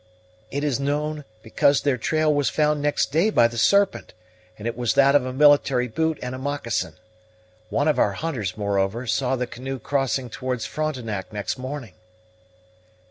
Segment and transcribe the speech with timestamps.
[0.49, 4.15] "It is known, because their trail was found next day by the Serpent,
[4.57, 6.95] and it was that of a military boot and a moccasin.
[7.69, 11.93] One of our hunters, moreover, saw the canoe crossing towards Frontenac next morning."